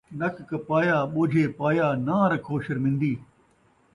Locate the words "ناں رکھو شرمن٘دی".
2.05-3.13